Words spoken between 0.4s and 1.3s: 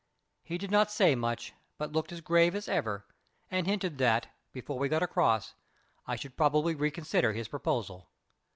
He did not say